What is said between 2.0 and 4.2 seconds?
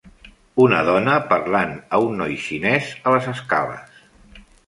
un noi xinès a les escales.